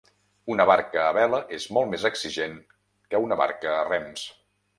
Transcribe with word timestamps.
Una 0.53 0.63
barca 0.69 1.03
a 1.09 1.11
vela 1.17 1.41
és 1.57 1.67
molt 1.77 1.91
més 1.91 2.07
exigent 2.11 2.57
que 3.13 3.23
una 3.27 3.39
barca 3.45 3.77
a 3.77 3.87
rems. 3.93 4.27